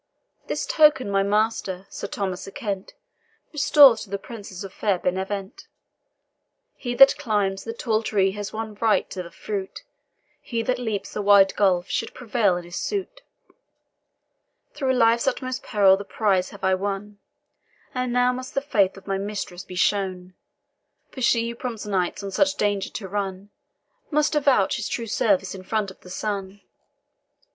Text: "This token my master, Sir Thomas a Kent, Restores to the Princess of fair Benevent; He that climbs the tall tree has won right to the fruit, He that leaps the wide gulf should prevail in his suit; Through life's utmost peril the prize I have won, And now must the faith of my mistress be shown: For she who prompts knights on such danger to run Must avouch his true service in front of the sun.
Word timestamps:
"This 0.47 0.65
token 0.65 1.11
my 1.11 1.21
master, 1.21 1.85
Sir 1.91 2.07
Thomas 2.07 2.47
a 2.47 2.51
Kent, 2.51 2.95
Restores 3.53 4.01
to 4.01 4.09
the 4.09 4.17
Princess 4.17 4.63
of 4.63 4.73
fair 4.73 4.97
Benevent; 4.97 5.67
He 6.73 6.95
that 6.95 7.19
climbs 7.19 7.63
the 7.65 7.73
tall 7.73 8.01
tree 8.01 8.31
has 8.31 8.51
won 8.51 8.73
right 8.81 9.07
to 9.11 9.21
the 9.21 9.29
fruit, 9.29 9.83
He 10.41 10.63
that 10.63 10.79
leaps 10.79 11.13
the 11.13 11.21
wide 11.21 11.55
gulf 11.55 11.87
should 11.87 12.15
prevail 12.15 12.57
in 12.57 12.63
his 12.63 12.77
suit; 12.77 13.21
Through 14.73 14.93
life's 14.93 15.27
utmost 15.27 15.61
peril 15.61 15.97
the 15.97 16.03
prize 16.03 16.51
I 16.51 16.57
have 16.67 16.79
won, 16.79 17.19
And 17.93 18.11
now 18.11 18.33
must 18.33 18.55
the 18.55 18.61
faith 18.61 18.97
of 18.97 19.05
my 19.05 19.19
mistress 19.19 19.63
be 19.63 19.75
shown: 19.75 20.33
For 21.11 21.21
she 21.21 21.47
who 21.47 21.53
prompts 21.53 21.85
knights 21.85 22.23
on 22.23 22.31
such 22.31 22.55
danger 22.55 22.89
to 22.89 23.07
run 23.07 23.51
Must 24.09 24.33
avouch 24.35 24.77
his 24.77 24.89
true 24.89 25.05
service 25.05 25.53
in 25.53 25.61
front 25.61 25.91
of 25.91 25.99
the 25.99 26.09
sun. 26.09 26.61